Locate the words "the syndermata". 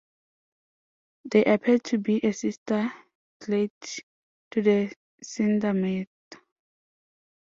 4.63-6.17